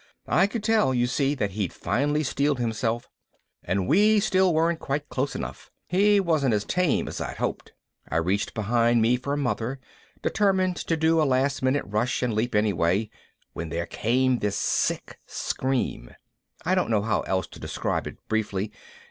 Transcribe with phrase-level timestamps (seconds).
[0.25, 3.07] I could tell, you see, that he'd finally steeled himself
[3.63, 5.69] and we still weren't quite close enough.
[5.85, 7.73] He wasn't as tame as I'd hoped.
[8.09, 9.79] I reached behind me for Mother,
[10.23, 13.11] determined to do a last minute rush and leap anyway,
[13.53, 16.09] when there came this sick scream.
[16.65, 18.71] I don't know how else to describe it briefly.